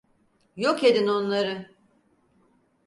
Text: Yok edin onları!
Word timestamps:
Yok 0.55 0.83
edin 0.83 1.07
onları! 1.07 1.69